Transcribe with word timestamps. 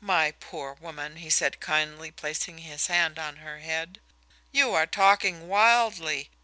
"My 0.00 0.30
poor 0.30 0.74
woman," 0.74 1.16
he 1.16 1.28
said 1.28 1.58
kindly, 1.58 2.12
placing 2.12 2.58
his 2.58 2.86
hand 2.86 3.18
on 3.18 3.38
her 3.38 3.58
head, 3.58 4.00
"you 4.52 4.72
are 4.74 4.86
talking 4.86 5.48
wildly. 5.48 6.30